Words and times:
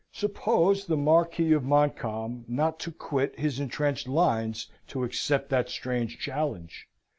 Suppose 0.11 0.87
the 0.87 0.97
Marquis 0.97 1.51
of 1.53 1.63
Montcalm 1.63 2.43
not 2.47 2.79
to 2.79 2.91
quit 2.91 3.37
his 3.37 3.59
entrenched 3.59 4.07
lines 4.07 4.67
to 4.87 5.03
accept 5.03 5.49
that 5.49 5.69
strange 5.69 6.17
challenge? 6.17 6.89